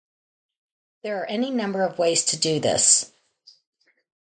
There 1.03 1.21
are 1.21 1.27
any 1.27 1.51
number 1.51 1.83
of 1.83 1.99
ways 1.99 2.25
to 2.25 2.35
do 2.35 2.59
this. 2.59 3.11